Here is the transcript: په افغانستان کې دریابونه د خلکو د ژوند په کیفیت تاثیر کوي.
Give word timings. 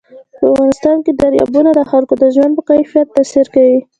په 0.39 0.45
افغانستان 0.51 0.97
کې 1.05 1.11
دریابونه 1.21 1.69
د 1.75 1.81
خلکو 1.91 2.13
د 2.17 2.23
ژوند 2.35 2.53
په 2.57 2.63
کیفیت 2.69 3.07
تاثیر 3.15 3.45
کوي. 3.55 3.79